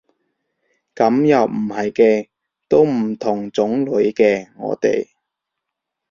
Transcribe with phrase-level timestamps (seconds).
[0.95, 2.27] 噉又唔係嘅，
[2.67, 5.09] 都唔同種類嘅我哋